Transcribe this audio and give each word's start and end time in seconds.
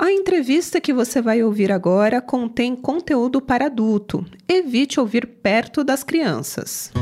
A 0.00 0.12
entrevista 0.12 0.80
que 0.80 0.92
você 0.92 1.20
vai 1.20 1.42
ouvir 1.42 1.72
agora 1.72 2.20
contém 2.20 2.76
conteúdo 2.76 3.40
para 3.40 3.66
adulto. 3.66 4.24
Evite 4.48 5.00
ouvir 5.00 5.26
perto 5.26 5.82
das 5.82 6.04
crianças. 6.04 6.92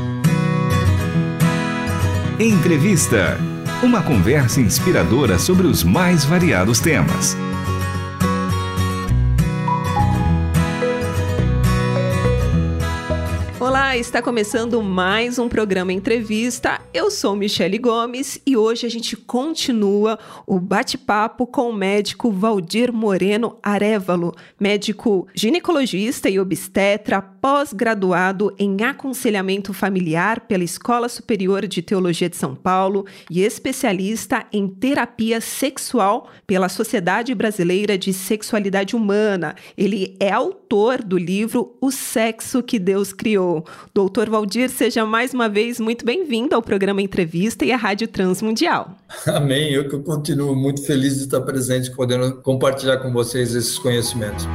Entrevista. 2.39 3.37
Uma 3.83 4.01
conversa 4.01 4.59
inspiradora 4.59 5.37
sobre 5.37 5.67
os 5.67 5.83
mais 5.83 6.25
variados 6.25 6.79
temas. 6.79 7.37
Olá, 13.87 13.95
está 13.95 14.21
começando 14.21 14.83
mais 14.83 15.39
um 15.39 15.47
programa 15.47 15.93
Entrevista. 15.93 16.81
Eu 16.93 17.09
sou 17.09 17.37
Michele 17.37 17.77
Gomes 17.77 18.37
e 18.45 18.57
hoje 18.57 18.85
a 18.85 18.89
gente 18.89 19.15
continua 19.15 20.19
o 20.45 20.59
bate-papo 20.59 21.47
com 21.47 21.69
o 21.69 21.73
médico 21.73 22.29
Valdir 22.29 22.91
Moreno 22.91 23.57
Arevalo, 23.63 24.35
médico 24.59 25.25
ginecologista 25.33 26.29
e 26.29 26.37
obstetra, 26.37 27.21
pós-graduado 27.47 28.53
em 28.59 28.83
aconselhamento 28.83 29.71
familiar 29.71 30.41
pela 30.41 30.65
Escola 30.65 31.07
Superior 31.07 31.65
de 31.65 31.81
Teologia 31.81 32.29
de 32.29 32.35
São 32.35 32.53
Paulo 32.53 33.05
e 33.31 33.41
especialista 33.41 34.45
em 34.51 34.67
terapia 34.67 35.39
sexual 35.39 36.29
pela 36.45 36.67
Sociedade 36.67 37.33
Brasileira 37.33 37.97
de 37.97 38.11
Sexualidade 38.11 38.97
Humana. 38.97 39.55
Ele 39.77 40.17
é 40.19 40.29
autor 40.29 41.01
do 41.01 41.17
livro 41.17 41.77
O 41.79 41.89
Sexo 41.89 42.61
que 42.61 42.77
Deus 42.77 43.13
Criou. 43.13 43.65
Doutor 43.93 44.29
Valdir, 44.29 44.69
seja 44.69 45.05
mais 45.05 45.33
uma 45.33 45.47
vez 45.47 45.79
muito 45.79 46.03
bem-vindo 46.03 46.53
ao 46.53 46.61
programa 46.61 47.01
Entrevista 47.01 47.63
e 47.63 47.71
à 47.71 47.77
Rádio 47.77 48.09
Transmundial. 48.09 48.97
Amém. 49.25 49.71
Eu 49.71 49.87
que 49.87 49.97
continuo 49.99 50.53
muito 50.53 50.85
feliz 50.85 51.15
de 51.15 51.23
estar 51.23 51.39
presente, 51.39 51.91
podendo 51.91 52.41
compartilhar 52.41 52.97
com 52.97 53.13
vocês 53.13 53.55
esses 53.55 53.79
conhecimentos. 53.79 54.45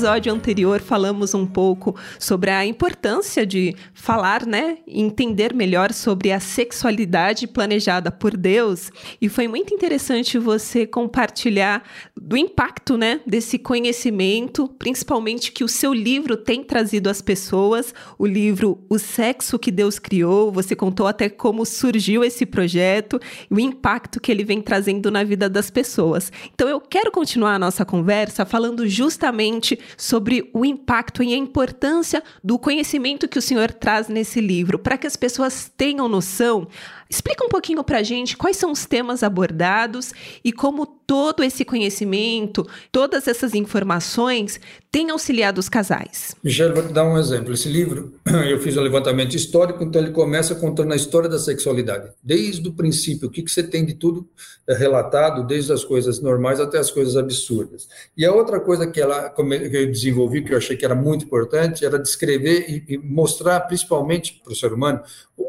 Episódio 0.00 0.32
anterior 0.32 0.80
falamos 0.80 1.34
um 1.34 1.44
pouco 1.44 1.94
sobre 2.18 2.48
a 2.48 2.64
importância 2.64 3.44
de 3.44 3.76
falar, 3.92 4.46
né, 4.46 4.78
entender 4.88 5.52
melhor 5.52 5.92
sobre 5.92 6.32
a 6.32 6.40
sexualidade 6.40 7.46
planejada 7.46 8.10
por 8.10 8.34
Deus, 8.34 8.90
e 9.20 9.28
foi 9.28 9.46
muito 9.46 9.74
interessante 9.74 10.38
você 10.38 10.86
compartilhar 10.86 11.82
do 12.16 12.34
impacto, 12.34 12.96
né, 12.96 13.20
desse 13.26 13.58
conhecimento, 13.58 14.68
principalmente 14.78 15.52
que 15.52 15.62
o 15.62 15.68
seu 15.68 15.92
livro 15.92 16.34
tem 16.34 16.64
trazido 16.64 17.10
às 17.10 17.20
pessoas, 17.20 17.92
o 18.18 18.24
livro 18.24 18.82
O 18.88 18.98
Sexo 18.98 19.58
que 19.58 19.70
Deus 19.70 19.98
Criou, 19.98 20.50
você 20.50 20.74
contou 20.74 21.06
até 21.06 21.28
como 21.28 21.66
surgiu 21.66 22.24
esse 22.24 22.46
projeto 22.46 23.20
e 23.50 23.54
o 23.54 23.60
impacto 23.60 24.18
que 24.18 24.32
ele 24.32 24.44
vem 24.44 24.62
trazendo 24.62 25.10
na 25.10 25.22
vida 25.22 25.46
das 25.46 25.68
pessoas. 25.68 26.32
Então 26.54 26.66
eu 26.66 26.80
quero 26.80 27.10
continuar 27.10 27.56
a 27.56 27.58
nossa 27.58 27.84
conversa 27.84 28.46
falando 28.46 28.88
justamente 28.88 29.78
sobre 29.96 30.50
o 30.52 30.64
impacto 30.64 31.22
e 31.22 31.32
a 31.32 31.36
importância 31.36 32.22
do 32.42 32.58
conhecimento 32.58 33.28
que 33.28 33.38
o 33.38 33.42
senhor 33.42 33.72
traz 33.72 34.08
nesse 34.08 34.40
livro, 34.40 34.78
para 34.78 34.98
que 34.98 35.06
as 35.06 35.16
pessoas 35.16 35.70
tenham 35.76 36.08
noção. 36.08 36.68
Explica 37.10 37.44
um 37.44 37.48
pouquinho 37.48 37.82
para 37.82 37.98
a 37.98 38.02
gente 38.04 38.36
quais 38.36 38.56
são 38.56 38.70
os 38.70 38.86
temas 38.86 39.24
abordados 39.24 40.12
e 40.44 40.52
como 40.52 40.86
todo 40.86 41.42
esse 41.42 41.64
conhecimento, 41.64 42.64
todas 42.92 43.26
essas 43.26 43.52
informações 43.52 44.60
têm 44.92 45.10
auxiliado 45.10 45.58
os 45.58 45.68
casais. 45.68 46.36
Michelle, 46.40 46.72
vou 46.72 46.86
te 46.86 46.92
dar 46.92 47.04
um 47.04 47.18
exemplo. 47.18 47.52
Esse 47.52 47.68
livro, 47.68 48.14
eu 48.48 48.60
fiz 48.60 48.76
um 48.76 48.80
levantamento 48.80 49.34
histórico, 49.34 49.82
então 49.82 50.00
ele 50.00 50.12
começa 50.12 50.54
contando 50.54 50.92
a 50.92 50.96
história 50.96 51.28
da 51.28 51.40
sexualidade, 51.40 52.12
desde 52.22 52.68
o 52.68 52.72
princípio, 52.72 53.26
o 53.26 53.30
que, 53.30 53.42
você 53.42 53.64
tem 53.64 53.84
de 53.84 53.94
tudo 53.94 54.28
é, 54.68 54.74
relatado, 54.74 55.44
desde 55.44 55.72
as 55.72 55.82
coisas 55.82 56.20
normais 56.20 56.60
até 56.60 56.78
as 56.78 56.92
coisas 56.92 57.16
absurdas. 57.16 57.88
E 58.16 58.24
a 58.24 58.32
outra 58.32 58.60
coisa 58.60 58.86
que, 58.86 59.00
ela, 59.00 59.30
que 59.30 59.42
eu 59.42 59.90
desenvolvi, 59.90 60.44
que 60.44 60.52
eu 60.52 60.58
achei 60.58 60.76
que 60.76 60.84
era 60.84 60.94
muito 60.94 61.24
importante, 61.24 61.84
era 61.84 61.98
descrever 61.98 62.84
e 62.88 62.98
mostrar, 62.98 63.58
principalmente 63.62 64.40
para 64.44 64.52
o 64.52 64.56
ser 64.56 64.72
humano, 64.72 65.02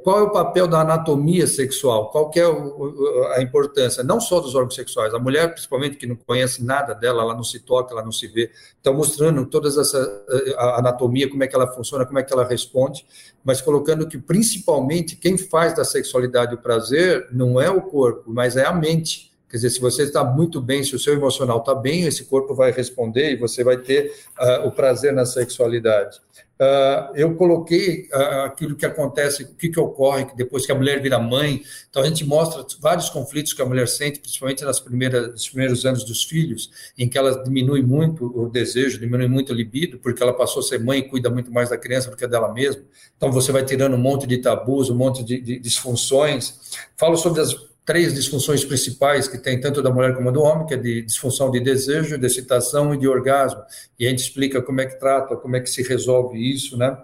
qual 0.04 0.20
é 0.20 0.24
o 0.24 0.32
papel 0.32 0.68
da 0.68 0.82
anatomia 0.82 1.46
sexual, 1.52 2.10
qual 2.10 2.32
é 2.36 3.36
a 3.38 3.42
importância, 3.42 4.04
não 4.04 4.20
só 4.20 4.40
dos 4.40 4.56
órgãos 4.56 4.76
sexuais, 4.76 5.14
a 5.14 5.20
mulher, 5.20 5.52
principalmente, 5.52 5.98
que 5.98 6.08
não 6.08 6.16
conhece 6.16 6.64
nada 6.64 6.94
dela, 6.94 7.22
ela 7.22 7.36
não 7.36 7.44
se 7.44 7.60
toca, 7.60 7.94
ela 7.94 8.04
não 8.04 8.12
se 8.12 8.28
vê, 8.28 8.50
então 8.80 8.94
mostrando 8.94 9.46
toda 9.46 9.68
essa 9.68 10.24
a 10.58 10.80
anatomia, 10.80 11.30
como 11.30 11.44
é 11.44 11.48
que 11.48 11.56
ela 11.56 11.68
funciona, 11.68 12.06
como 12.06 12.20
é 12.20 12.24
que 12.24 12.34
ela 12.34 12.46
responde, 12.46 13.06
mas 13.44 13.62
colocando 13.62 14.08
que, 14.08 14.18
principalmente, 14.18 15.16
quem 15.16 15.38
faz 15.38 15.76
da 15.76 15.84
sexualidade 15.84 16.56
o 16.56 16.58
prazer 16.58 17.28
não 17.32 17.60
é 17.60 17.70
o 17.70 17.82
corpo, 17.82 18.32
mas 18.32 18.58
é 18.58 18.66
a 18.66 18.74
mente, 18.74 19.32
Quer 19.52 19.58
dizer, 19.58 19.72
se 19.72 19.82
você 19.82 20.04
está 20.04 20.24
muito 20.24 20.62
bem, 20.62 20.82
se 20.82 20.96
o 20.96 21.00
seu 21.00 21.14
emocional 21.14 21.58
está 21.58 21.76
bem, 21.76 22.06
esse 22.06 22.24
corpo 22.24 22.56
vai 22.56 22.72
responder 22.72 23.34
e 23.34 23.36
você 23.36 23.66
vai 23.66 23.76
ter 23.76 24.10
uh, 24.40 24.66
o 24.66 24.72
prazer 24.72 25.12
na 25.12 25.26
sexualidade. 25.26 26.22
Uh, 26.62 27.16
eu 27.16 27.34
coloquei 27.34 28.08
uh, 28.14 28.46
aquilo 28.46 28.76
que 28.76 28.86
acontece, 28.86 29.42
o 29.42 29.56
que, 29.56 29.68
que 29.68 29.80
ocorre 29.80 30.28
depois 30.36 30.64
que 30.64 30.72
a 30.72 30.76
mulher 30.76 31.02
vira 31.02 31.18
mãe. 31.18 31.64
Então, 31.90 32.04
a 32.04 32.06
gente 32.06 32.24
mostra 32.24 32.64
vários 32.80 33.10
conflitos 33.10 33.52
que 33.52 33.64
a 33.64 33.66
mulher 33.66 33.88
sente, 33.88 34.20
principalmente 34.20 34.64
nas 34.64 34.80
primeiras, 34.80 35.32
nos 35.32 35.50
primeiros 35.50 35.88
anos 35.88 36.04
dos 36.04 36.24
filhos, 36.24 36.70
em 36.96 37.10
que 37.10 37.18
ela 37.18 37.44
diminui 37.44 37.82
muito 37.82 38.28
o 38.28 38.48
desejo, 38.48 39.00
diminui 39.00 39.28
muito 39.28 39.52
a 39.52 39.56
libido, 39.56 39.98
porque 39.98 40.22
ela 40.22 40.34
passou 40.34 40.60
a 40.60 40.64
ser 40.64 40.80
mãe 40.80 41.00
e 41.00 41.10
cuida 41.10 41.32
muito 41.32 41.52
mais 41.52 41.72
da 41.72 41.80
criança 41.80 42.12
do 42.12 42.16
que 42.16 42.28
dela 42.28 42.54
mesma. 42.54 42.84
Então, 43.18 43.32
você 43.32 43.52
vai 43.52 43.66
tirando 43.66 43.96
um 43.96 44.00
monte 44.00 44.28
de 44.28 44.38
tabus, 44.38 44.92
um 44.92 44.96
monte 44.96 45.24
de, 45.24 45.42
de 45.42 45.58
disfunções. 45.58 46.60
Falo 46.96 47.18
sobre 47.18 47.42
as 47.42 47.71
três 47.92 48.14
disfunções 48.14 48.64
principais 48.64 49.28
que 49.28 49.38
tem 49.38 49.60
tanto 49.60 49.82
da 49.82 49.92
mulher 49.92 50.16
como 50.16 50.32
do 50.32 50.42
homem, 50.42 50.66
que 50.66 50.76
é 50.76 50.78
de 50.78 51.02
disfunção 51.02 51.52
de 51.52 51.60
desejo, 51.60 52.18
de 52.18 52.26
excitação 52.26 52.94
e 52.94 52.98
de 52.98 53.06
orgasmo. 53.06 53.62
E 54.00 54.08
a 54.08 54.10
gente 54.10 54.20
explica 54.20 54.62
como 54.62 54.80
é 54.80 54.86
que 54.86 54.98
trata, 54.98 55.36
como 55.36 55.58
é 55.58 55.60
que 55.60 55.70
se 55.70 55.84
resolve 55.84 56.40
isso, 56.40 56.78
né? 56.78 56.98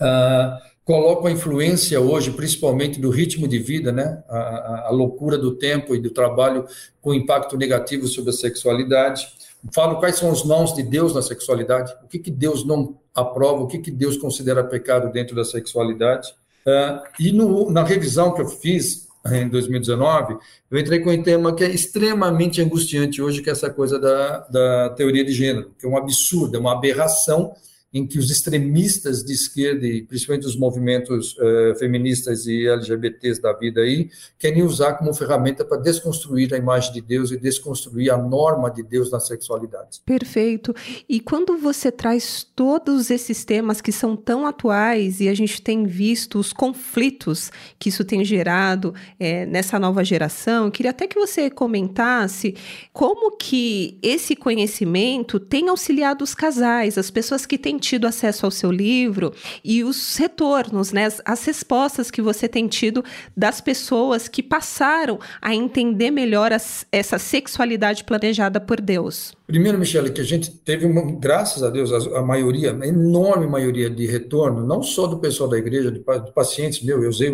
Ah, 0.00 0.58
coloco 0.84 1.28
a 1.28 1.30
influência 1.30 2.00
hoje, 2.00 2.32
principalmente 2.32 2.98
do 2.98 3.08
ritmo 3.08 3.46
de 3.46 3.60
vida, 3.60 3.92
né? 3.92 4.20
A, 4.28 4.36
a, 4.36 4.88
a, 4.88 4.90
loucura 4.90 5.38
do 5.38 5.54
tempo 5.54 5.94
e 5.94 6.00
do 6.00 6.10
trabalho 6.10 6.66
com 7.00 7.14
impacto 7.14 7.56
negativo 7.56 8.08
sobre 8.08 8.30
a 8.30 8.32
sexualidade. 8.32 9.28
Falo 9.72 10.00
quais 10.00 10.16
são 10.16 10.32
os 10.32 10.44
nãos 10.44 10.74
de 10.74 10.82
Deus 10.82 11.14
na 11.14 11.22
sexualidade, 11.22 11.94
o 12.02 12.08
que, 12.08 12.18
que 12.18 12.32
Deus 12.32 12.66
não 12.66 12.96
aprova, 13.14 13.62
o 13.62 13.68
que, 13.68 13.78
que 13.78 13.92
Deus 13.92 14.16
considera 14.16 14.64
pecado 14.64 15.12
dentro 15.12 15.36
da 15.36 15.44
sexualidade. 15.44 16.34
Uh, 16.66 17.00
e 17.20 17.30
no, 17.30 17.70
na 17.70 17.84
revisão 17.84 18.34
que 18.34 18.40
eu 18.40 18.48
fiz, 18.48 19.06
em 19.26 19.48
2019, 19.48 20.36
eu 20.70 20.78
entrei 20.78 21.00
com 21.00 21.10
um 21.10 21.22
tema 21.22 21.54
que 21.54 21.62
é 21.62 21.70
extremamente 21.70 22.60
angustiante 22.60 23.22
hoje, 23.22 23.40
que 23.40 23.48
é 23.48 23.52
essa 23.52 23.70
coisa 23.70 23.98
da, 23.98 24.38
da 24.48 24.90
teoria 24.90 25.24
de 25.24 25.32
gênero, 25.32 25.70
que 25.78 25.86
é 25.86 25.88
um 25.88 25.96
absurdo, 25.96 26.56
é 26.56 26.60
uma 26.60 26.72
aberração 26.72 27.54
em 27.92 28.06
que 28.06 28.18
os 28.18 28.30
extremistas 28.30 29.22
de 29.22 29.34
esquerda, 29.34 29.86
e 29.86 30.02
principalmente 30.02 30.46
os 30.46 30.56
movimentos 30.56 31.36
uh, 31.36 31.78
feministas 31.78 32.46
e 32.46 32.66
LGBTs 32.66 33.40
da 33.40 33.52
vida 33.52 33.82
aí, 33.82 34.08
querem 34.38 34.62
usar 34.62 34.94
como 34.94 35.12
ferramenta 35.12 35.62
para 35.62 35.76
desconstruir 35.76 36.54
a 36.54 36.56
imagem 36.56 36.92
de 36.92 37.02
Deus 37.02 37.30
e 37.30 37.36
desconstruir 37.36 38.10
a 38.10 38.16
norma 38.16 38.70
de 38.70 38.82
Deus 38.82 39.10
na 39.10 39.20
sexualidade. 39.20 40.00
Perfeito. 40.06 40.74
E 41.06 41.20
quando 41.20 41.58
você 41.58 41.92
traz 41.92 42.42
todos 42.42 43.10
esses 43.10 43.44
temas 43.44 43.82
que 43.82 43.92
são 43.92 44.16
tão 44.16 44.46
atuais 44.46 45.20
e 45.20 45.28
a 45.28 45.34
gente 45.34 45.60
tem 45.60 45.84
visto 45.84 46.38
os 46.38 46.52
conflitos 46.52 47.52
que 47.78 47.90
isso 47.90 48.04
tem 48.04 48.24
gerado 48.24 48.94
é, 49.20 49.44
nessa 49.44 49.78
nova 49.78 50.02
geração, 50.02 50.64
eu 50.64 50.70
queria 50.70 50.92
até 50.92 51.06
que 51.06 51.18
você 51.18 51.50
comentasse 51.50 52.56
como 52.92 53.36
que 53.36 53.98
esse 54.02 54.34
conhecimento 54.34 55.38
tem 55.38 55.68
auxiliado 55.68 56.24
os 56.24 56.34
casais, 56.34 56.96
as 56.96 57.10
pessoas 57.10 57.44
que 57.44 57.58
têm 57.58 57.81
tido 57.82 58.06
acesso 58.06 58.46
ao 58.46 58.50
seu 58.50 58.70
livro 58.70 59.34
e 59.64 59.82
os 59.82 60.16
retornos, 60.16 60.92
né, 60.92 61.06
as, 61.06 61.20
as 61.24 61.44
respostas 61.44 62.10
que 62.10 62.22
você 62.22 62.48
tem 62.48 62.68
tido 62.68 63.04
das 63.36 63.60
pessoas 63.60 64.28
que 64.28 64.42
passaram 64.42 65.18
a 65.40 65.54
entender 65.54 66.10
melhor 66.10 66.52
as, 66.52 66.86
essa 66.92 67.18
sexualidade 67.18 68.04
planejada 68.04 68.60
por 68.60 68.80
Deus. 68.80 69.34
Primeiro, 69.52 69.78
Michele, 69.78 70.10
que 70.10 70.20
a 70.22 70.24
gente 70.24 70.50
teve, 70.50 70.86
uma, 70.86 71.02
graças 71.20 71.62
a 71.62 71.68
Deus, 71.68 71.92
a, 71.92 72.20
a, 72.20 72.22
maioria, 72.22 72.74
a 72.74 72.86
enorme 72.86 73.46
maioria 73.46 73.90
de 73.90 74.06
retorno, 74.06 74.66
não 74.66 74.82
só 74.82 75.06
do 75.06 75.18
pessoal 75.18 75.46
da 75.46 75.58
igreja, 75.58 75.92
de, 75.92 75.98
de 75.98 76.32
pacientes 76.32 76.82
meu, 76.82 77.02
eu 77.02 77.10
usei, 77.10 77.30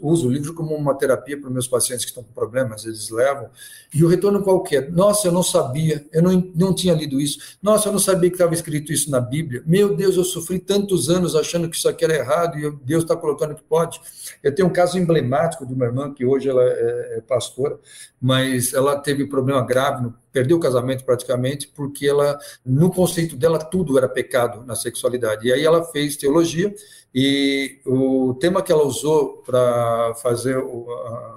uso 0.00 0.28
o 0.28 0.32
livro 0.32 0.54
como 0.54 0.74
uma 0.74 0.94
terapia 0.94 1.38
para 1.38 1.50
meus 1.50 1.68
pacientes 1.68 2.06
que 2.06 2.10
estão 2.10 2.24
com 2.24 2.32
problemas, 2.32 2.86
eles 2.86 3.10
levam, 3.10 3.50
e 3.94 4.02
o 4.02 4.08
retorno 4.08 4.42
qualquer, 4.42 4.90
nossa, 4.90 5.28
eu 5.28 5.32
não 5.32 5.42
sabia, 5.42 6.06
eu 6.10 6.22
não, 6.22 6.50
não 6.54 6.74
tinha 6.74 6.94
lido 6.94 7.20
isso, 7.20 7.38
nossa, 7.62 7.90
eu 7.90 7.92
não 7.92 7.98
sabia 7.98 8.30
que 8.30 8.36
estava 8.36 8.54
escrito 8.54 8.90
isso 8.90 9.10
na 9.10 9.20
Bíblia, 9.20 9.62
meu 9.66 9.94
Deus, 9.94 10.16
eu 10.16 10.24
sofri 10.24 10.58
tantos 10.58 11.10
anos 11.10 11.36
achando 11.36 11.68
que 11.68 11.76
isso 11.76 11.86
aqui 11.86 12.02
era 12.02 12.16
errado 12.16 12.58
e 12.58 12.70
Deus 12.82 13.02
está 13.02 13.14
colocando 13.14 13.54
que 13.54 13.62
pode. 13.62 14.00
Eu 14.42 14.54
tenho 14.54 14.68
um 14.68 14.72
caso 14.72 14.98
emblemático 14.98 15.66
de 15.66 15.74
uma 15.74 15.84
irmã 15.84 16.14
que 16.14 16.24
hoje 16.24 16.48
ela 16.48 16.62
é, 16.62 17.18
é 17.18 17.20
pastora, 17.20 17.78
mas 18.20 18.72
ela 18.72 18.96
teve 18.96 19.26
problema 19.26 19.64
grave, 19.64 20.10
perdeu 20.32 20.56
o 20.56 20.60
casamento 20.60 21.04
praticamente, 21.04 21.57
justamente 21.58 21.68
porque 21.68 22.06
ela, 22.06 22.38
no 22.64 22.90
conceito 22.90 23.36
dela, 23.36 23.58
tudo 23.58 23.98
era 23.98 24.08
pecado 24.08 24.64
na 24.64 24.76
sexualidade. 24.76 25.48
E 25.48 25.52
aí 25.52 25.64
ela 25.64 25.84
fez 25.84 26.16
teologia 26.16 26.72
e 27.14 27.80
o 27.84 28.34
tema 28.40 28.62
que 28.62 28.70
ela 28.70 28.84
usou 28.84 29.42
para 29.44 30.14
fazer 30.22 30.56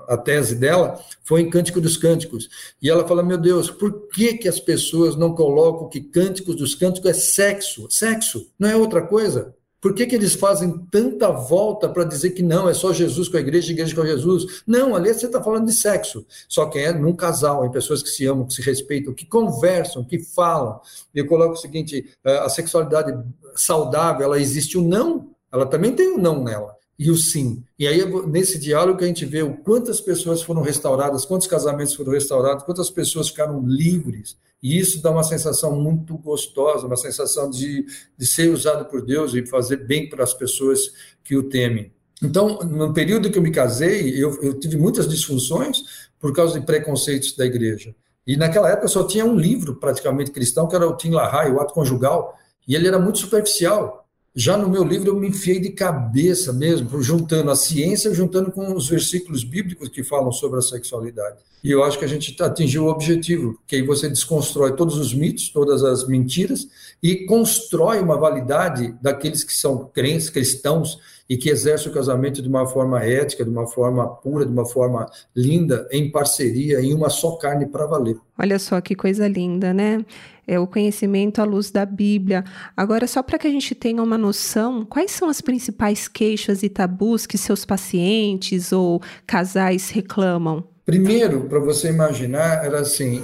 a 0.07 0.17
tese 0.17 0.55
dela 0.55 0.99
foi 1.23 1.41
em 1.41 1.49
Cântico 1.49 1.81
dos 1.81 1.97
Cânticos. 1.97 2.49
E 2.81 2.89
ela 2.89 3.07
fala: 3.07 3.23
Meu 3.23 3.37
Deus, 3.37 3.71
por 3.71 4.07
que, 4.09 4.37
que 4.37 4.47
as 4.47 4.59
pessoas 4.59 5.15
não 5.15 5.33
colocam 5.33 5.89
que 5.89 6.01
Cânticos 6.01 6.55
dos 6.55 6.75
Cânticos 6.75 7.09
é 7.09 7.13
sexo? 7.13 7.87
Sexo, 7.89 8.49
não 8.59 8.69
é 8.69 8.75
outra 8.75 9.01
coisa. 9.01 9.55
Por 9.81 9.95
que, 9.95 10.05
que 10.05 10.15
eles 10.15 10.35
fazem 10.35 10.77
tanta 10.91 11.31
volta 11.31 11.89
para 11.89 12.03
dizer 12.03 12.31
que 12.31 12.43
não, 12.43 12.69
é 12.69 12.73
só 12.73 12.93
Jesus 12.93 13.27
com 13.27 13.37
a 13.37 13.39
igreja, 13.39 13.71
igreja 13.71 13.95
com 13.95 14.05
Jesus? 14.05 14.61
Não, 14.65 14.95
ali 14.95 15.11
você 15.11 15.25
está 15.25 15.41
falando 15.43 15.65
de 15.65 15.73
sexo. 15.73 16.23
Só 16.47 16.67
que 16.67 16.77
é 16.77 16.93
num 16.93 17.15
casal, 17.15 17.65
em 17.65 17.71
pessoas 17.71 18.03
que 18.03 18.09
se 18.09 18.25
amam, 18.27 18.45
que 18.45 18.53
se 18.53 18.61
respeitam, 18.61 19.11
que 19.11 19.25
conversam, 19.25 20.03
que 20.03 20.19
falam. 20.19 20.79
Eu 21.15 21.25
coloco 21.25 21.53
o 21.53 21.57
seguinte: 21.57 22.15
eh, 22.23 22.37
a 22.37 22.47
sexualidade 22.47 23.11
saudável, 23.55 24.25
ela 24.25 24.39
existe 24.39 24.77
o 24.77 24.81
não, 24.81 25.31
ela 25.51 25.65
também 25.65 25.93
tem 25.93 26.13
o 26.13 26.17
não 26.17 26.43
nela 26.43 26.79
e 27.01 27.09
o 27.09 27.17
sim. 27.17 27.63
E 27.79 27.87
aí, 27.87 28.05
nesse 28.27 28.59
diálogo, 28.59 28.99
que 28.99 29.03
a 29.03 29.07
gente 29.07 29.25
vê 29.25 29.41
o 29.41 29.57
quantas 29.57 29.99
pessoas 29.99 30.43
foram 30.43 30.61
restauradas, 30.61 31.25
quantos 31.25 31.47
casamentos 31.47 31.95
foram 31.95 32.11
restaurados, 32.11 32.63
quantas 32.63 32.91
pessoas 32.91 33.29
ficaram 33.29 33.65
livres. 33.65 34.37
E 34.61 34.77
isso 34.77 35.01
dá 35.01 35.09
uma 35.09 35.23
sensação 35.23 35.75
muito 35.75 36.17
gostosa, 36.17 36.85
uma 36.85 36.97
sensação 36.97 37.49
de, 37.49 37.85
de 38.17 38.25
ser 38.25 38.49
usado 38.51 38.85
por 38.85 39.03
Deus 39.03 39.33
e 39.33 39.45
fazer 39.45 39.77
bem 39.77 40.07
para 40.07 40.23
as 40.23 40.33
pessoas 40.33 40.91
que 41.23 41.35
o 41.35 41.49
temem. 41.49 41.91
Então, 42.21 42.59
no 42.59 42.93
período 42.93 43.31
que 43.31 43.39
eu 43.39 43.41
me 43.41 43.51
casei, 43.51 44.11
eu, 44.23 44.39
eu 44.43 44.59
tive 44.59 44.77
muitas 44.77 45.07
disfunções 45.07 46.09
por 46.19 46.31
causa 46.33 46.59
de 46.59 46.65
preconceitos 46.65 47.35
da 47.35 47.45
igreja. 47.45 47.95
E 48.25 48.37
naquela 48.37 48.69
época 48.69 48.87
só 48.87 49.03
tinha 49.07 49.25
um 49.25 49.35
livro 49.35 49.75
praticamente 49.75 50.29
cristão, 50.29 50.67
que 50.67 50.75
era 50.75 50.87
o 50.87 50.95
Tim 50.95 51.09
LaHaye, 51.09 51.51
o 51.51 51.59
Ato 51.59 51.73
Conjugal, 51.73 52.37
e 52.67 52.75
ele 52.75 52.87
era 52.87 52.99
muito 52.99 53.17
superficial. 53.17 54.00
Já 54.33 54.57
no 54.57 54.69
meu 54.69 54.85
livro 54.85 55.09
eu 55.09 55.19
me 55.19 55.27
enfiei 55.27 55.59
de 55.59 55.71
cabeça 55.71 56.53
mesmo, 56.53 57.01
juntando 57.01 57.51
a 57.51 57.55
ciência, 57.55 58.13
juntando 58.13 58.49
com 58.49 58.73
os 58.73 58.87
versículos 58.87 59.43
bíblicos 59.43 59.89
que 59.89 60.03
falam 60.03 60.31
sobre 60.31 60.57
a 60.57 60.61
sexualidade. 60.61 61.39
E 61.61 61.69
eu 61.69 61.83
acho 61.83 61.99
que 61.99 62.05
a 62.05 62.07
gente 62.07 62.41
atingiu 62.41 62.85
o 62.85 62.89
objetivo, 62.89 63.59
que 63.67 63.75
aí 63.75 63.81
você 63.81 64.07
desconstrói 64.07 64.75
todos 64.75 64.97
os 64.97 65.13
mitos, 65.13 65.49
todas 65.49 65.83
as 65.83 66.07
mentiras 66.07 66.65
e 67.03 67.25
constrói 67.25 67.99
uma 67.99 68.17
validade 68.17 68.95
daqueles 69.01 69.43
que 69.43 69.53
são 69.53 69.85
crentes, 69.93 70.29
cristãos 70.29 70.97
e 71.31 71.37
que 71.37 71.49
exercem 71.49 71.89
o 71.89 71.93
casamento 71.93 72.41
de 72.41 72.49
uma 72.49 72.67
forma 72.67 73.01
ética, 73.01 73.45
de 73.45 73.49
uma 73.49 73.65
forma 73.65 74.05
pura, 74.05 74.45
de 74.45 74.51
uma 74.51 74.65
forma 74.65 75.09
linda, 75.33 75.87
em 75.89 76.11
parceria, 76.11 76.81
em 76.81 76.93
uma 76.93 77.09
só 77.09 77.37
carne 77.37 77.65
para 77.65 77.85
valer. 77.85 78.17
Olha 78.37 78.59
só 78.59 78.81
que 78.81 78.95
coisa 78.95 79.29
linda, 79.29 79.73
né? 79.73 80.03
é, 80.45 80.59
o 80.59 80.67
conhecimento 80.67 81.39
à 81.39 81.45
luz 81.45 81.71
da 81.71 81.85
Bíblia. 81.85 82.43
Agora, 82.75 83.07
só 83.07 83.23
para 83.23 83.39
que 83.39 83.47
a 83.47 83.49
gente 83.49 83.73
tenha 83.73 84.03
uma 84.03 84.17
noção, 84.17 84.83
quais 84.83 85.11
são 85.11 85.29
as 85.29 85.39
principais 85.39 86.09
queixas 86.09 86.63
e 86.63 86.67
tabus 86.67 87.25
que 87.25 87.37
seus 87.37 87.63
pacientes 87.63 88.73
ou 88.73 89.01
casais 89.25 89.89
reclamam? 89.89 90.70
Primeiro, 90.91 91.45
para 91.45 91.59
você 91.59 91.87
imaginar, 91.87 92.65
era 92.65 92.81
assim, 92.81 93.23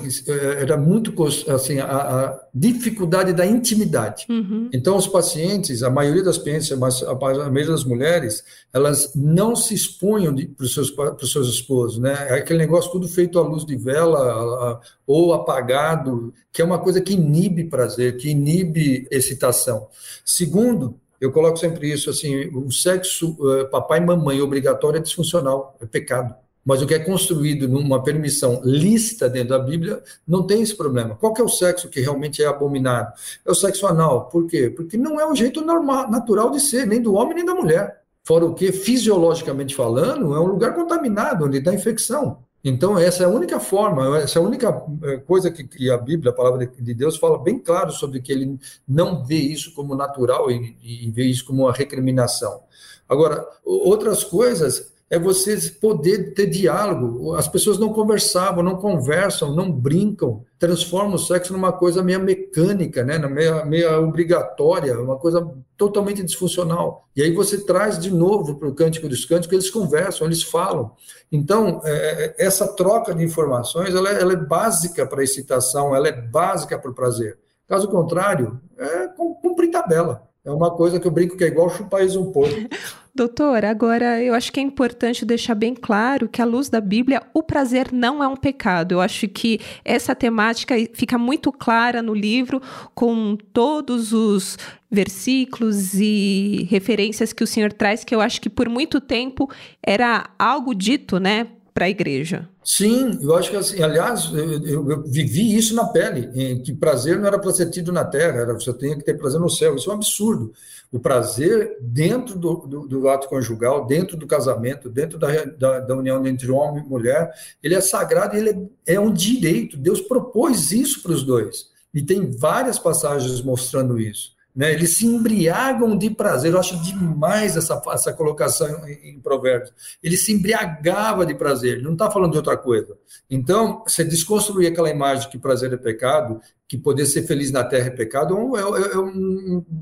era 0.57 0.77
muito 0.77 1.13
assim 1.49 1.79
a, 1.79 1.85
a 1.85 2.39
dificuldade 2.53 3.33
da 3.33 3.45
intimidade. 3.45 4.25
Uhum. 4.29 4.69
Então, 4.71 4.95
os 4.95 5.05
pacientes, 5.05 5.83
a 5.83 5.89
maioria 5.89 6.23
das 6.23 6.37
pacientes, 6.37 6.71
a 6.71 7.15
maioria 7.15 7.67
das 7.67 7.83
mulheres, 7.83 8.41
elas 8.73 9.11
não 9.13 9.53
se 9.53 9.73
expunham 9.73 10.33
para 10.33 10.63
os 10.63 10.73
seus, 10.73 10.93
seus 11.29 11.49
esposos, 11.49 11.99
né? 11.99 12.13
É 12.29 12.33
aquele 12.35 12.59
negócio 12.59 12.89
tudo 12.89 13.05
feito 13.05 13.37
à 13.37 13.41
luz 13.41 13.65
de 13.65 13.75
vela 13.75 14.17
a, 14.17 14.71
a, 14.71 14.79
ou 15.05 15.33
apagado, 15.33 16.33
que 16.53 16.61
é 16.61 16.65
uma 16.65 16.79
coisa 16.79 17.01
que 17.01 17.13
inibe 17.13 17.65
prazer, 17.65 18.15
que 18.15 18.29
inibe 18.29 19.05
excitação. 19.11 19.89
Segundo, 20.23 20.97
eu 21.19 21.33
coloco 21.33 21.57
sempre 21.57 21.91
isso 21.91 22.09
assim, 22.09 22.47
o 22.55 22.71
sexo 22.71 23.35
uh, 23.39 23.69
papai 23.69 23.99
e 23.99 24.05
mamãe 24.05 24.39
obrigatório 24.39 24.99
é 24.99 25.01
disfuncional, 25.01 25.75
é 25.81 25.85
pecado. 25.85 26.33
Mas 26.67 26.81
o 26.81 26.85
que 26.85 26.93
é 26.93 26.99
construído 26.99 27.65
numa 27.65 28.03
permissão 28.03 28.59
lista 28.61 29.29
dentro 29.29 29.51
da 29.51 29.59
Bíblia 29.59 30.03
não 30.27 30.45
tem 30.45 30.61
esse 30.61 30.75
problema. 30.75 31.15
Qual 31.15 31.33
é 31.37 31.41
o 31.41 31.47
sexo 31.47 31.87
que 31.87 32.01
realmente 32.01 32.43
é 32.43 32.45
abominado? 32.45 33.13
É 33.45 33.49
o 33.49 33.55
sexo 33.55 33.87
anal. 33.87 34.25
Por 34.25 34.47
quê? 34.47 34.69
Porque 34.69 34.97
não 34.97 35.17
é 35.17 35.25
o 35.25 35.33
jeito 35.33 35.61
normal, 35.61 36.11
natural 36.11 36.51
de 36.51 36.59
ser, 36.59 36.85
nem 36.85 37.01
do 37.01 37.13
homem 37.13 37.35
nem 37.35 37.45
da 37.45 37.55
mulher. 37.55 38.01
Fora 38.21 38.43
o 38.43 38.53
que, 38.53 38.73
fisiologicamente 38.73 39.73
falando, 39.73 40.35
é 40.35 40.39
um 40.41 40.45
lugar 40.45 40.75
contaminado, 40.75 41.45
onde 41.45 41.61
dá 41.61 41.73
infecção. 41.73 42.39
Então, 42.61 42.99
essa 42.99 43.23
é 43.23 43.25
a 43.25 43.29
única 43.29 43.61
forma, 43.61 44.17
essa 44.17 44.37
é 44.37 44.41
a 44.41 44.45
única 44.45 44.83
eh, 45.03 45.17
coisa 45.25 45.49
que, 45.49 45.89
a 45.89 45.97
Bíblia, 45.97 46.33
a 46.33 46.35
palavra 46.35 46.67
de 46.67 46.93
Deus, 46.93 47.15
fala 47.15 47.41
bem 47.41 47.57
claro 47.59 47.93
sobre 47.93 48.19
que 48.19 48.29
ele 48.29 48.59
não 48.85 49.23
vê 49.23 49.37
isso 49.37 49.73
como 49.73 49.95
natural 49.95 50.51
e, 50.51 50.75
e 50.83 51.09
vê 51.11 51.23
isso 51.23 51.45
como 51.45 51.63
uma 51.63 51.71
recriminação. 51.71 52.63
Agora, 53.07 53.47
outras 53.63 54.21
coisas 54.25 54.96
é 55.09 55.17
você 55.17 55.57
poder 55.79 56.33
ter 56.33 56.47
diálogo. 56.47 57.33
As 57.35 57.47
pessoas 57.47 57.77
não 57.77 57.93
conversavam, 57.93 58.61
não 58.61 58.75
conversam, 58.75 59.55
não 59.55 59.71
brincam, 59.71 60.43
transformam 60.59 61.15
o 61.15 61.19
sexo 61.19 61.53
numa 61.53 61.71
coisa 61.71 62.03
meio 62.03 62.19
mecânica, 62.19 63.03
né? 63.03 63.17
meio, 63.17 63.65
meio 63.65 64.03
obrigatória, 64.03 64.99
uma 64.99 65.17
coisa 65.17 65.49
totalmente 65.77 66.23
disfuncional. 66.23 67.07
E 67.15 67.21
aí 67.21 67.31
você 67.31 67.57
traz 67.63 67.97
de 67.97 68.11
novo 68.11 68.55
para 68.55 68.67
o 68.67 68.75
Cântico 68.75 69.07
dos 69.07 69.23
Cânticos, 69.23 69.53
eles 69.53 69.69
conversam, 69.69 70.27
eles 70.27 70.43
falam. 70.43 70.91
Então, 71.31 71.81
é, 71.85 72.35
é 72.39 72.45
essa 72.45 72.67
troca 72.67 73.15
de 73.15 73.23
informações 73.23 73.95
ela, 73.95 74.09
é, 74.09 74.21
ela 74.21 74.33
é 74.33 74.37
básica 74.37 75.05
para 75.05 75.21
a 75.21 75.23
excitação, 75.23 75.95
ela 75.95 76.09
é 76.09 76.11
básica 76.11 76.77
para 76.77 76.91
o 76.91 76.95
prazer. 76.95 77.37
Caso 77.65 77.87
contrário, 77.87 78.59
é 78.77 79.07
cumprir 79.41 79.71
tabela. 79.71 80.27
É 80.43 80.51
uma 80.51 80.71
coisa 80.71 80.97
que 80.97 81.05
eu 81.05 81.11
brinco 81.11 81.35
que 81.35 81.43
é 81.43 81.47
igual 81.47 81.69
chupar 81.69 82.01
um 82.03 82.31
pouco. 82.31 82.49
Doutor, 83.17 83.65
agora 83.65 84.23
eu 84.23 84.35
acho 84.35 84.53
que 84.53 84.59
é 84.59 84.63
importante 84.63 85.25
deixar 85.25 85.55
bem 85.55 85.73
claro 85.73 86.29
que, 86.29 86.39
à 86.39 86.45
luz 86.45 86.69
da 86.69 86.79
Bíblia, 86.79 87.23
o 87.33 87.41
prazer 87.41 87.91
não 87.91 88.23
é 88.23 88.27
um 88.27 88.35
pecado. 88.35 88.91
Eu 88.91 89.01
acho 89.01 89.27
que 89.27 89.59
essa 89.83 90.13
temática 90.13 90.75
fica 90.93 91.17
muito 91.17 91.51
clara 91.51 92.03
no 92.03 92.13
livro, 92.13 92.61
com 92.93 93.35
todos 93.51 94.13
os 94.13 94.59
versículos 94.89 95.95
e 95.95 96.67
referências 96.69 97.33
que 97.33 97.43
o 97.43 97.47
senhor 97.47 97.73
traz, 97.73 98.03
que 98.03 98.13
eu 98.13 98.21
acho 98.21 98.39
que 98.39 98.51
por 98.51 98.69
muito 98.69 99.01
tempo 99.01 99.49
era 99.81 100.29
algo 100.37 100.75
dito, 100.75 101.19
né, 101.19 101.47
para 101.77 101.85
a 101.85 101.89
igreja. 101.89 102.49
Sim, 102.63 103.19
eu 103.21 103.35
acho 103.35 103.51
que 103.51 103.55
assim, 103.55 103.83
aliás, 103.83 104.31
eu, 104.33 104.63
eu, 104.65 104.89
eu 104.89 105.03
vivi 105.03 105.55
isso 105.55 105.75
na 105.75 105.85
pele, 105.85 106.59
que 106.61 106.73
prazer 106.73 107.19
não 107.19 107.27
era 107.27 107.37
para 107.37 107.53
ser 107.53 107.69
tido 107.69 107.91
na 107.91 108.03
terra, 108.03 108.41
era 108.41 108.53
você 108.55 108.73
tinha 108.73 108.97
que 108.97 109.05
ter 109.05 109.15
prazer 109.15 109.39
no 109.39 109.47
céu. 109.47 109.75
Isso 109.75 109.87
é 109.91 109.93
um 109.93 109.97
absurdo. 109.97 110.51
O 110.91 110.99
prazer 110.99 111.77
dentro 111.79 112.39
do, 112.39 112.55
do, 112.55 112.87
do 112.87 113.07
ato 113.07 113.29
conjugal, 113.29 113.85
dentro 113.85 114.17
do 114.17 114.25
casamento, 114.25 114.89
dentro 114.89 115.19
da, 115.19 115.27
da, 115.45 115.79
da, 115.81 115.95
união 115.95 116.25
entre 116.25 116.49
homem 116.49 116.83
e 116.83 116.89
mulher, 116.89 117.31
ele 117.61 117.75
é 117.75 117.81
sagrado 117.81 118.35
e 118.35 118.39
ele 118.39 118.69
é, 118.87 118.95
é 118.95 118.99
um 118.99 119.13
direito. 119.13 119.77
Deus 119.77 120.01
propôs 120.01 120.71
isso 120.71 121.03
para 121.03 121.11
os 121.11 121.21
dois. 121.21 121.67
E 121.93 122.01
tem 122.01 122.31
várias 122.31 122.79
passagens 122.79 123.39
mostrando 123.43 123.99
isso. 123.99 124.31
Né? 124.57 124.73
Eles 124.73 124.97
se 124.97 125.05
embriagam 125.05 125.95
de 125.95 126.09
prazer. 126.09 126.51
Eu 126.51 126.59
acho 126.59 126.81
demais 126.81 127.55
essa, 127.55 127.79
essa 127.91 128.11
colocação 128.11 128.67
em, 128.87 129.11
em 129.11 129.19
Provérbios. 129.19 129.71
Ele 130.01 130.17
se 130.17 130.33
embriagava 130.33 131.27
de 131.27 131.35
prazer, 131.35 131.73
ele 131.73 131.83
não 131.83 131.93
está 131.93 132.09
falando 132.09 132.31
de 132.31 132.37
outra 132.37 132.57
coisa. 132.57 132.97
Então, 133.29 133.83
você 133.85 134.03
desconstruir 134.03 134.71
aquela 134.71 134.89
imagem 134.89 135.29
que 135.29 135.37
prazer 135.37 135.71
é 135.71 135.77
pecado, 135.77 136.41
que 136.67 136.75
poder 136.75 137.05
ser 137.05 137.21
feliz 137.27 137.51
na 137.51 137.63
terra 137.63 137.85
é 137.85 137.91
pecado, 137.91 138.35
é, 138.57 138.61
é, 138.61 138.93
é 138.93 138.97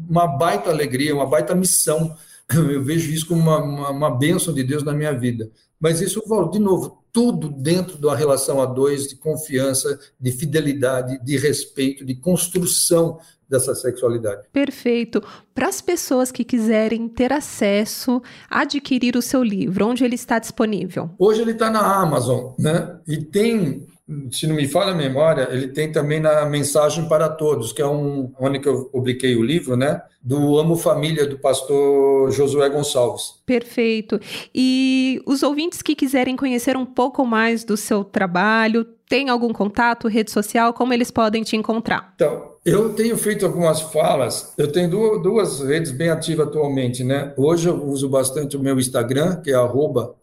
uma 0.10 0.27
baita 0.27 0.70
alegria, 0.70 1.15
uma 1.15 1.25
baita 1.25 1.55
missão. 1.55 2.13
Eu 2.54 2.84
vejo 2.84 3.12
isso 3.12 3.28
como 3.28 3.42
uma, 3.42 3.58
uma, 3.58 3.90
uma 3.90 4.18
bênção 4.18 4.54
de 4.54 4.64
Deus 4.64 4.84
na 4.84 4.94
minha 4.94 5.14
vida. 5.14 5.50
Mas 5.80 6.02
isso, 6.02 6.22
de 6.52 6.60
novo, 6.60 7.04
tudo 7.12 7.50
dentro 7.50 7.98
da 7.98 8.16
relação 8.16 8.62
a 8.62 8.66
dois, 8.66 9.08
de 9.08 9.16
confiança, 9.16 10.00
de 10.20 10.32
fidelidade, 10.32 11.24
de 11.24 11.38
respeito, 11.38 12.06
de 12.06 12.16
construção 12.16 13.20
dessa 13.50 13.75
sexualidade. 13.75 14.48
Perfeito. 14.52 15.22
Para 15.54 15.68
as 15.68 15.82
pessoas 15.82 16.32
que 16.32 16.44
quiserem 16.44 17.08
ter 17.08 17.32
acesso, 17.32 18.22
adquirir 18.50 19.16
o 19.16 19.22
seu 19.22 19.44
livro, 19.44 19.88
onde 19.88 20.04
ele 20.04 20.16
está 20.16 20.40
disponível? 20.40 21.10
Hoje 21.18 21.42
ele 21.42 21.52
está 21.52 21.70
na 21.70 22.02
Amazon, 22.02 22.54
né? 22.58 23.00
E 23.08 23.18
tem 23.18 23.86
se 24.31 24.45
não 24.45 24.55
me 24.55 24.67
falha 24.67 24.91
a 24.91 24.95
memória, 24.95 25.47
ele 25.51 25.67
tem 25.67 25.91
também 25.91 26.19
na 26.19 26.45
Mensagem 26.45 27.07
para 27.09 27.27
Todos, 27.27 27.74
que 27.74 27.81
é 27.81 27.88
um 27.88 28.31
onde 28.39 28.59
que 28.59 28.69
eu 28.69 28.85
publiquei 28.85 29.35
o 29.35 29.43
livro, 29.43 29.75
né? 29.75 30.01
Do 30.21 30.57
Amo 30.57 30.75
Família, 30.75 31.25
do 31.25 31.39
pastor 31.39 32.31
Josué 32.31 32.69
Gonçalves. 32.69 33.41
Perfeito. 33.45 34.19
E 34.53 35.21
os 35.25 35.41
ouvintes 35.41 35.81
que 35.81 35.95
quiserem 35.95 36.35
conhecer 36.35 36.77
um 36.77 36.85
pouco 36.85 37.25
mais 37.25 37.63
do 37.63 37.75
seu 37.75 38.03
trabalho, 38.03 38.85
tem 39.07 39.29
algum 39.29 39.53
contato, 39.53 40.07
rede 40.07 40.31
social, 40.31 40.74
como 40.74 40.93
eles 40.93 41.12
podem 41.12 41.43
te 41.43 41.55
encontrar? 41.55 42.13
Então, 42.15 42.55
eu 42.65 42.93
tenho 42.93 43.17
feito 43.17 43.45
algumas 43.45 43.81
falas, 43.81 44.53
eu 44.57 44.71
tenho 44.71 44.89
duas, 44.89 45.21
duas 45.21 45.59
redes 45.62 45.91
bem 45.91 46.09
ativas 46.09 46.47
atualmente, 46.47 47.03
né? 47.03 47.33
Hoje 47.38 47.69
eu 47.69 47.83
uso 47.85 48.09
bastante 48.09 48.57
o 48.57 48.59
meu 48.59 48.79
Instagram, 48.79 49.41
que 49.41 49.51
é 49.51 49.57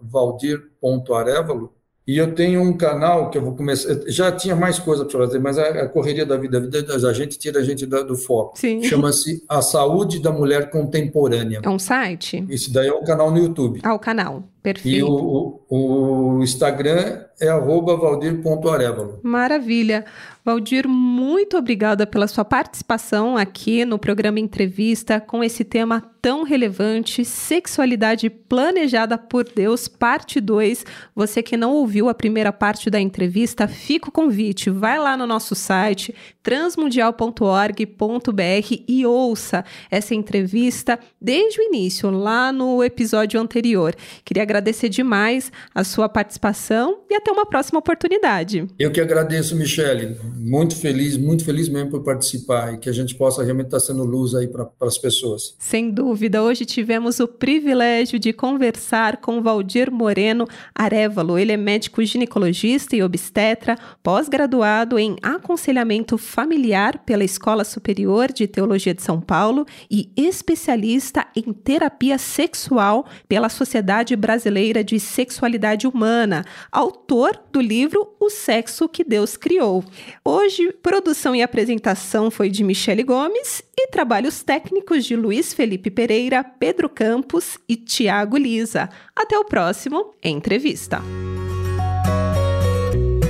valdir.arevalo, 0.00 1.72
E 2.06 2.18
eu 2.18 2.34
tenho 2.34 2.60
um 2.60 2.76
canal 2.76 3.30
que 3.30 3.38
eu 3.38 3.42
vou 3.42 3.54
começar. 3.54 3.94
Já 4.08 4.32
tinha 4.32 4.56
mais 4.56 4.78
coisa 4.78 5.04
para 5.04 5.20
fazer, 5.20 5.38
mas 5.38 5.56
a, 5.56 5.86
correria 5.88 6.26
da 6.26 6.36
vida, 6.36 6.58
a 6.58 6.60
vida 6.60 6.82
da 6.82 7.12
gente 7.12 7.38
tira 7.38 7.60
a 7.60 7.62
gente 7.62 7.86
do, 7.86 8.16
foco. 8.16 8.58
Chama-se 8.82 9.44
A 9.48 9.62
Saúde 9.62 10.20
da 10.20 10.32
Mulher 10.32 10.70
Contemporânea. 10.70 11.60
É 11.62 11.68
um 11.68 11.78
site? 11.78 12.44
Isso 12.48 12.72
daí 12.72 12.88
é 12.88 12.92
um 12.92 13.04
canal 13.04 13.30
no 13.30 13.38
YouTube. 13.38 13.80
Ah, 13.84 13.94
o 13.94 13.98
canal. 13.98 14.42
Perfeito. 14.62 14.96
E 14.96 15.02
o, 15.02 15.60
o, 15.68 16.36
o 16.36 16.42
Instagram 16.42 17.24
é 17.40 17.52
valdir.arevalo. 17.52 19.20
Maravilha. 19.22 20.04
Valdir, 20.44 20.88
muito 20.88 21.56
obrigada 21.56 22.04
pela 22.04 22.26
sua 22.26 22.44
participação 22.44 23.36
aqui 23.36 23.84
no 23.84 23.96
programa 23.96 24.40
Entrevista 24.40 25.20
com 25.20 25.42
esse 25.42 25.64
tema 25.64 26.02
tão 26.20 26.42
relevante, 26.42 27.24
Sexualidade 27.24 28.28
Planejada 28.28 29.16
por 29.16 29.44
Deus, 29.44 29.86
parte 29.86 30.40
2. 30.40 30.84
Você 31.14 31.42
que 31.42 31.56
não 31.56 31.74
ouviu 31.74 32.08
a 32.08 32.14
primeira 32.14 32.52
parte 32.52 32.90
da 32.90 33.00
entrevista, 33.00 33.68
fica 33.68 34.08
o 34.08 34.12
convite. 34.12 34.68
Vai 34.68 34.98
lá 34.98 35.16
no 35.16 35.26
nosso 35.26 35.54
site 35.54 36.14
transmundial.org.br 36.42 38.82
e 38.88 39.06
ouça 39.06 39.64
essa 39.90 40.14
entrevista 40.14 40.98
desde 41.20 41.60
o 41.60 41.64
início, 41.64 42.10
lá 42.10 42.52
no 42.52 42.82
episódio 42.82 43.40
anterior. 43.40 43.94
Queria 44.24 44.44
agradecer 44.52 44.90
demais 44.90 45.50
a 45.74 45.82
sua 45.82 46.08
participação 46.08 47.00
e 47.10 47.14
até 47.14 47.32
uma 47.32 47.46
próxima 47.46 47.78
oportunidade. 47.78 48.66
Eu 48.78 48.90
que 48.92 49.00
agradeço, 49.00 49.56
Michele. 49.56 50.16
Muito 50.36 50.76
feliz, 50.76 51.16
muito 51.16 51.44
feliz 51.44 51.68
mesmo 51.70 51.90
por 51.90 52.02
participar 52.02 52.74
e 52.74 52.78
que 52.78 52.88
a 52.88 52.92
gente 52.92 53.14
possa 53.14 53.42
realmente 53.42 53.66
estar 53.66 53.80
sendo 53.80 54.04
luz 54.04 54.34
aí 54.34 54.46
para 54.46 54.68
as 54.82 54.98
pessoas. 54.98 55.54
Sem 55.58 55.90
dúvida. 55.90 56.42
Hoje 56.42 56.66
tivemos 56.66 57.18
o 57.18 57.26
privilégio 57.26 58.18
de 58.18 58.32
conversar 58.32 59.16
com 59.18 59.40
Valdir 59.40 59.90
Moreno 59.90 60.46
Arevalo. 60.74 61.38
Ele 61.38 61.52
é 61.52 61.56
médico 61.56 62.04
ginecologista 62.04 62.94
e 62.94 63.02
obstetra, 63.02 63.78
pós-graduado 64.02 64.98
em 64.98 65.16
aconselhamento 65.22 66.18
familiar 66.18 66.98
pela 67.06 67.24
Escola 67.24 67.64
Superior 67.64 68.30
de 68.30 68.46
Teologia 68.46 68.92
de 68.92 69.02
São 69.02 69.20
Paulo 69.20 69.64
e 69.90 70.10
especialista 70.14 71.26
em 71.34 71.52
terapia 71.52 72.18
sexual 72.18 73.06
pela 73.26 73.48
Sociedade 73.48 74.14
Brasileira 74.42 74.82
de 74.82 74.98
Sexualidade 74.98 75.86
Humana, 75.86 76.44
autor 76.72 77.40
do 77.52 77.60
livro 77.60 78.12
O 78.18 78.28
Sexo 78.28 78.88
que 78.88 79.04
Deus 79.04 79.36
Criou. 79.36 79.84
Hoje, 80.24 80.72
produção 80.82 81.36
e 81.36 81.42
apresentação 81.42 82.28
foi 82.28 82.50
de 82.50 82.64
Michele 82.64 83.04
Gomes 83.04 83.62
e 83.78 83.86
trabalhos 83.88 84.42
técnicos 84.42 85.04
de 85.04 85.14
Luiz 85.14 85.54
Felipe 85.54 85.92
Pereira, 85.92 86.42
Pedro 86.42 86.88
Campos 86.88 87.56
e 87.68 87.76
Tiago 87.76 88.36
Lisa. 88.36 88.88
Até 89.14 89.38
o 89.38 89.44
próximo 89.44 90.12
Entrevista. 90.24 91.00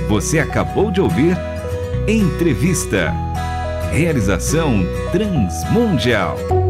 Você 0.09 0.39
acabou 0.39 0.89
de 0.89 0.99
ouvir 0.99 1.37
Entrevista. 2.07 3.13
Realização 3.91 4.81
Transmundial. 5.11 6.62